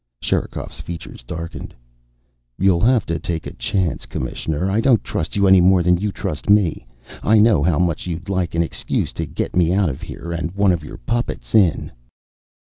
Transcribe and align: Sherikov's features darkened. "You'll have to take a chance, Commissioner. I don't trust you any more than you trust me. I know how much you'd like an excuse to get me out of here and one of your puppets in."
Sherikov's 0.19 0.81
features 0.81 1.21
darkened. 1.21 1.75
"You'll 2.57 2.81
have 2.81 3.05
to 3.05 3.19
take 3.19 3.45
a 3.45 3.53
chance, 3.53 4.07
Commissioner. 4.07 4.67
I 4.71 4.81
don't 4.81 5.03
trust 5.03 5.35
you 5.35 5.45
any 5.45 5.61
more 5.61 5.83
than 5.83 5.97
you 5.97 6.11
trust 6.11 6.49
me. 6.49 6.87
I 7.21 7.37
know 7.37 7.61
how 7.61 7.77
much 7.77 8.07
you'd 8.07 8.27
like 8.27 8.55
an 8.55 8.63
excuse 8.63 9.13
to 9.13 9.27
get 9.27 9.55
me 9.55 9.71
out 9.75 9.89
of 9.89 10.01
here 10.01 10.31
and 10.31 10.49
one 10.55 10.71
of 10.71 10.83
your 10.83 10.97
puppets 10.97 11.53
in." 11.53 11.91